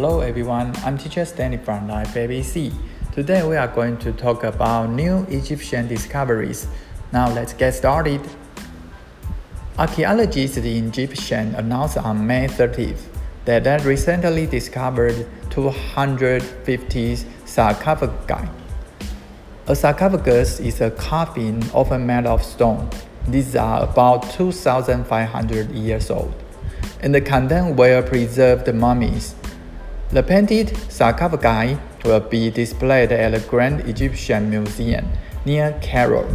[0.00, 2.72] Hello everyone, I'm teacher Stanley from Life ABC.
[3.12, 6.66] Today we are going to talk about new Egyptian discoveries.
[7.12, 8.22] Now let's get started.
[9.76, 13.02] Archaeologists in Egyptian announced on May 30th
[13.44, 18.48] that they recently discovered 250 sarcophagi.
[19.66, 22.88] A sarcophagus is a coffin often made of stone.
[23.28, 26.32] These are about 2,500 years old
[27.02, 29.34] and contain well-preserved mummies.
[30.12, 35.04] The painted sarcophagi will be displayed at the Grand Egyptian Museum
[35.46, 36.26] near Cairo.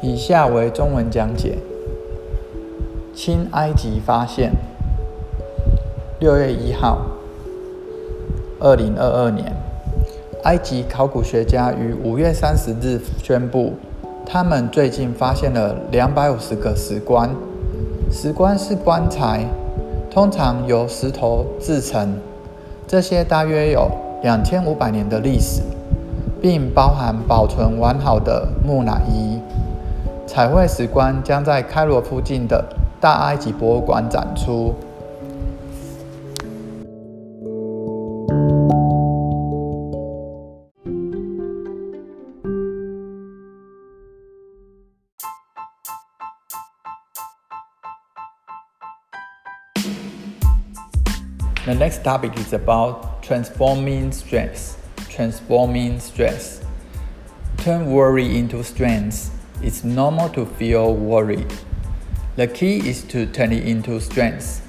[0.00, 1.58] 以下为中文讲解。
[3.12, 4.52] 新埃及发现，
[6.26, 6.98] 六月一号，
[8.58, 9.46] 二零二二年，
[10.42, 13.74] 埃及考古学家于五月三十日宣布，
[14.26, 17.30] 他们最近发现了两百五十个石棺。
[18.10, 19.44] 石棺是棺材，
[20.10, 22.18] 通常由石头制成，
[22.88, 23.88] 这些大约有
[24.24, 25.62] 两千五百年的历史，
[26.42, 29.38] 并包含保存完好的木乃伊。
[30.26, 32.64] 彩绘石棺将在开罗附近的
[33.00, 34.74] 大埃及博物馆展出。
[51.66, 54.78] The next topic is about transforming stress.
[55.08, 56.64] Transforming stress.
[57.56, 59.36] Turn worry into strength.
[59.60, 61.52] It's normal to feel worried.
[62.36, 64.64] The key is to turn it into strength.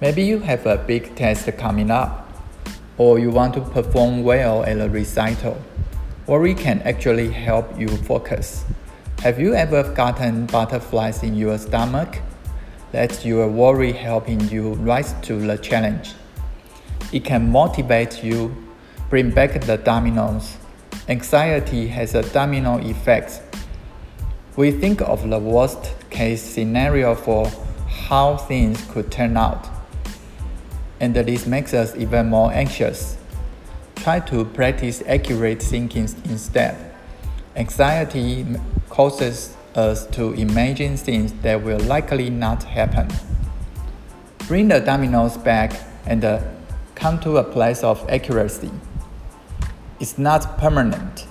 [0.00, 2.30] Maybe you have a big test coming up,
[2.96, 5.60] or you want to perform well at a recital.
[6.28, 8.64] Worry can actually help you focus.
[9.24, 12.20] Have you ever gotten butterflies in your stomach?
[12.92, 16.14] That's your worry helping you rise to the challenge.
[17.12, 18.54] It can motivate you,
[19.08, 20.56] bring back the dominoes.
[21.08, 23.42] Anxiety has a domino effect
[24.60, 27.50] we think of the worst case scenario for
[27.88, 29.66] how things could turn out,
[31.00, 33.16] and this makes us even more anxious.
[33.96, 36.76] Try to practice accurate thinking instead.
[37.56, 38.44] Anxiety
[38.90, 43.08] causes us to imagine things that will likely not happen.
[44.46, 45.72] Bring the dominoes back
[46.04, 46.42] and uh,
[47.00, 48.70] come to a place of accuracy.
[49.98, 51.26] It's not permanent.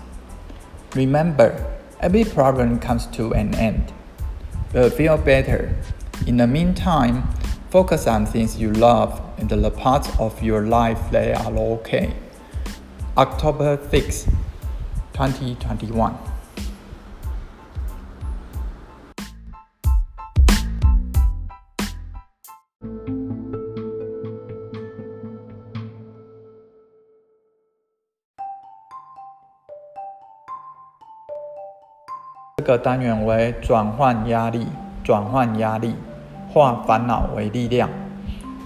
[0.95, 3.91] Remember, Every problem comes to an end.
[4.71, 5.75] But feel better.
[6.25, 7.27] In the meantime,
[7.69, 12.13] focus on things you love and the parts of your life that are okay.
[13.17, 14.23] October 6,
[15.11, 16.28] 2021.
[32.69, 34.67] 个单元为转换压力，
[35.03, 35.95] 转换压力，
[36.53, 37.89] 化烦恼为力量。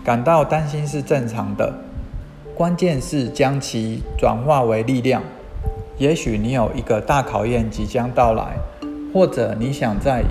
[0.04, 1.74] 感到担心是正常的，
[2.54, 5.24] 关键是将其转化为力量。
[5.98, 8.58] 也许你有一个大考验即将到来，
[9.14, 10.26] 或者你想在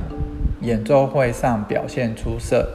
[0.60, 2.68] 演奏会上表现出色。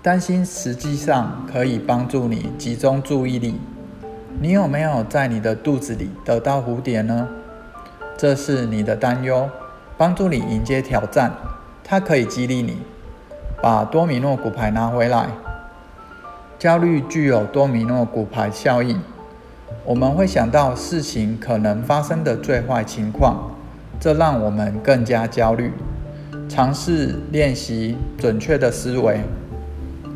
[0.00, 3.60] 担心实际上可以帮助你集中注意力。
[4.40, 7.28] 你有没有在你的肚子里得到蝴蝶呢？
[8.18, 9.48] 这是你的担忧，
[9.96, 11.30] 帮助你迎接挑战。
[11.84, 12.78] 它可以激励你，
[13.62, 15.28] 把多米诺骨牌拿回来。
[16.58, 19.00] 焦虑具有多米诺骨牌效应，
[19.84, 23.52] 我们会想到事情可能发生的最坏情况，
[24.00, 25.72] 这让我们更加焦虑。
[26.48, 29.20] 尝试练习准确的思维。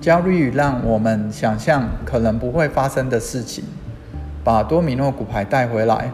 [0.01, 3.63] 焦虑让我们想象可能不会发生的事情，
[4.43, 6.11] 把多米诺骨牌带回来。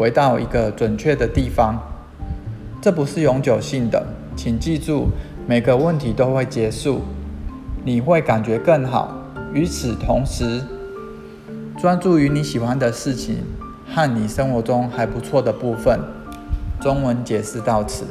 [0.00, 1.78] 回到一个准确的地方，
[2.80, 4.02] 这不是永久性的，
[4.34, 5.08] 请记住，
[5.46, 7.02] 每个问题都会结束，
[7.84, 9.14] 你会感觉更好。
[9.52, 10.62] 与此同时，
[11.78, 13.40] 专注于你喜欢的事情
[13.94, 16.00] 和你生活中还不错的部分。
[16.80, 18.06] 中文解释到此。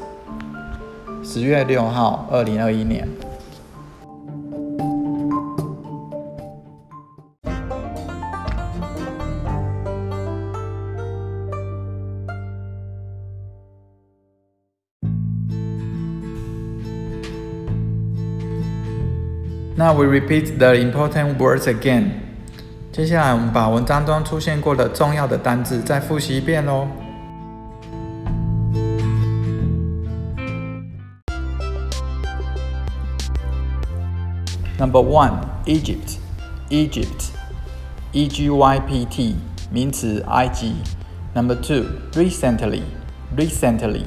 [1.23, 3.07] 十月六号，二零二一年。
[19.78, 22.10] Now we repeat the important words again.
[22.92, 26.86] 接下来我们把文章中出现过的重要的单字再复习一遍喽。
[34.78, 36.18] Number one, Egypt,
[36.68, 37.30] Egypt,
[38.12, 39.36] E-G-Y-P-T,
[39.72, 40.74] 名词，埃及。
[41.34, 42.82] Number two, recently,
[43.36, 44.04] recently,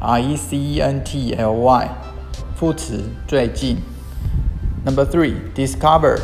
[0.00, 1.88] R-E-C-E-N-T-L-Y,
[2.56, 3.78] 副词，最近。
[4.84, 6.18] Number three, discover,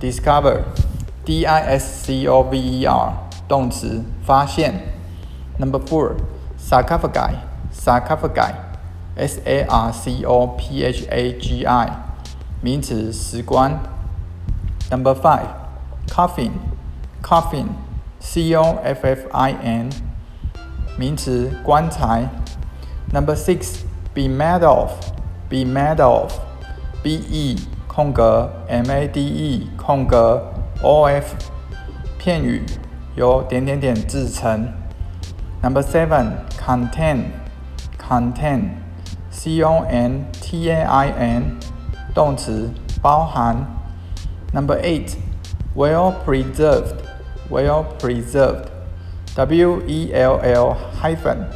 [0.00, 0.64] discover,
[1.24, 3.12] D-I-S-C-O-V-E-R,
[3.46, 4.94] 动词，发现。
[5.58, 6.16] Number four,
[6.58, 7.36] sarcophagi,
[7.72, 8.54] sarcophagi,
[9.16, 10.26] S-A-R-C-O-P-H-A-G-I,
[12.62, 13.80] 名词，石棺。
[14.90, 15.48] Number five,
[16.08, 16.52] coffin,
[17.22, 17.68] coffin,
[18.20, 19.90] C-O-F-F-I-N,
[20.98, 22.28] 名词，棺材。
[23.12, 23.84] Number six,
[24.14, 24.92] be made of,
[25.48, 26.32] be made of,
[27.02, 27.56] B-E
[27.93, 30.41] 空格 M-A-D-E 空格
[30.81, 31.35] O-F
[32.17, 32.63] 片语
[33.17, 34.69] 由点点点制成。
[35.61, 37.25] Number seven contain
[37.99, 38.69] contain
[39.29, 40.23] C-O-N-T-A-I-N
[42.15, 42.69] 动词
[43.01, 43.67] 包含。
[44.53, 45.17] Number eight
[45.75, 46.95] well preserved
[47.49, 48.69] well preserved
[49.35, 51.47] W-E-L-L hyphen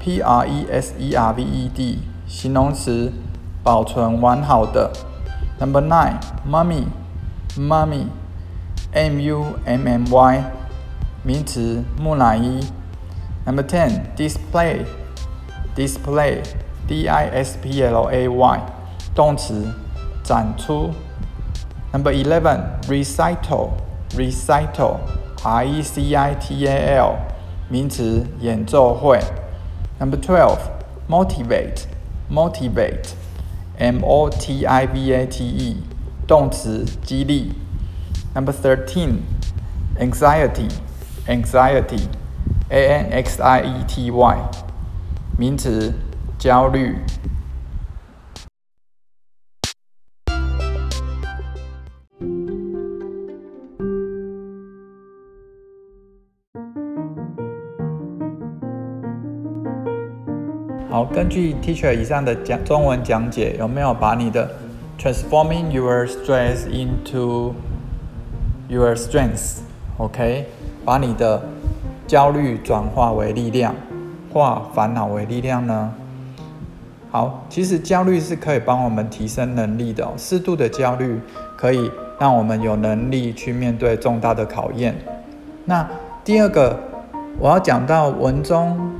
[0.00, 3.12] P-R-E-S-E-R-V-E-D 形容词
[3.62, 4.90] 保存完好的。
[5.61, 6.87] Number nine, mummy,
[7.57, 8.07] mummy,
[8.91, 10.43] M-U-M-M-Y,
[11.23, 12.63] 名词，木乃伊。
[13.45, 14.85] Number ten, display,
[15.75, 16.43] display,
[16.87, 18.61] D-I-S-P-L-A-Y,
[19.15, 19.73] 动词，
[20.23, 20.91] 展出。
[21.91, 23.71] Number eleven, recital,
[24.15, 24.97] recital,
[25.43, 27.15] R-E-C-I-T-A-L,
[27.69, 29.19] 名词，演奏会。
[29.99, 30.59] Number twelve,
[31.09, 31.85] motivate,
[32.29, 33.13] motivate.
[33.81, 35.77] M-O-T-I-V-A-T-E，
[36.27, 37.53] 动词，激励。
[38.35, 39.19] Number thirteen,
[39.99, 40.69] anxiety,
[41.27, 42.01] anxiety,
[42.69, 44.37] A-N-X-I-E-T-Y，
[45.37, 45.93] 名词，
[46.37, 46.97] 焦虑。
[60.92, 64.46] 好，根据 Teacher 以上的讲中文讲解，有没有把你的
[64.98, 67.54] transforming your stress into
[68.68, 70.44] your strengths？OK，
[70.84, 71.40] 把你的
[72.06, 73.74] 焦虑转化为力量，
[74.30, 75.94] 化烦恼为力量呢？
[77.10, 81.18] 好，其实焦虑是可以帮我们提升能力的哦，适度的焦虑
[81.56, 81.90] 可以
[82.20, 84.94] 让我们有能力去面对重大的考验。
[85.64, 85.88] 那
[86.22, 86.78] 第二个，
[87.38, 88.92] 我要讲到文中，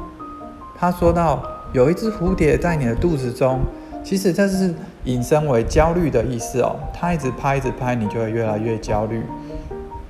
[0.75, 1.52] 他说到。
[1.73, 3.61] 有一只蝴蝶在你的肚子中，
[4.05, 4.75] 其实这是
[5.05, 6.77] 引申为焦虑的意思哦。
[6.93, 9.23] 它一直拍，一直拍，你就会越来越焦虑。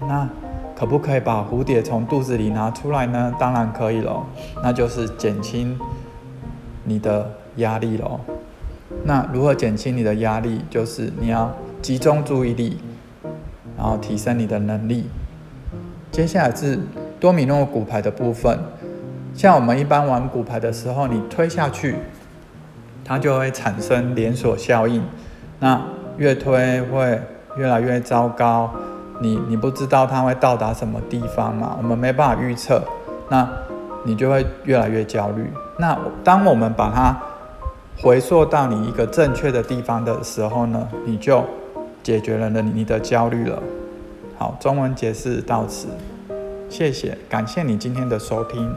[0.00, 0.28] 那
[0.74, 3.32] 可不可以把蝴蝶从肚子里拿出来呢？
[3.38, 4.26] 当然可以咯，
[4.62, 5.78] 那就是减轻
[6.82, 8.20] 你的压力咯。
[9.04, 10.62] 那如何减轻你的压力？
[10.68, 12.78] 就是你要集中注意力，
[13.78, 15.06] 然后提升你的能力。
[16.10, 16.80] 接下来是
[17.20, 18.58] 多米诺骨牌的部分。
[19.34, 21.96] 像我们一般玩骨牌的时候，你推下去，
[23.04, 25.02] 它就会产生连锁效应。
[25.58, 25.80] 那
[26.16, 27.20] 越推会
[27.56, 28.70] 越来越糟糕，
[29.20, 31.74] 你你不知道它会到达什么地方嘛？
[31.78, 32.82] 我们没办法预测，
[33.30, 33.48] 那
[34.04, 35.50] 你就会越来越焦虑。
[35.78, 37.16] 那当我们把它
[38.00, 41.44] 回溯到你一个正确的地方的时候呢，你就
[42.02, 43.62] 解决了你的焦虑了。
[44.38, 45.88] 好，中文解释到此，
[46.68, 48.70] 谢谢，感谢你今天的收听。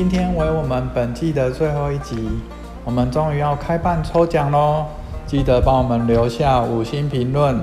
[0.00, 2.26] 今天为我们本季的最后一集，
[2.86, 4.86] 我们终于要开办抽奖喽！
[5.26, 7.60] 记得帮我们留下五星评论，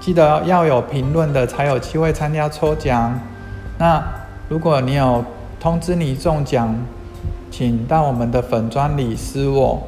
[0.00, 3.20] 记得要有评论的才有机会参加抽奖。
[3.78, 4.02] 那
[4.48, 5.22] 如果你有
[5.60, 6.74] 通知你中奖，
[7.50, 9.82] 请到我们的粉专里私我。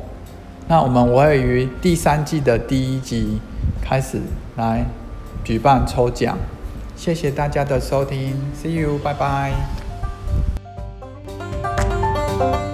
[0.68, 3.40] 那我们会于第三季的第一集
[3.80, 4.21] 开始
[4.56, 4.85] 来
[5.42, 6.37] 举办抽奖。
[6.94, 9.84] 谢谢大家的收听，See you，拜拜。
[12.38, 12.74] Bye.